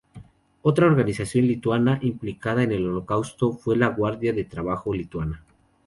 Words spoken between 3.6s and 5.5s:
la Guardia de Trabajo lituana.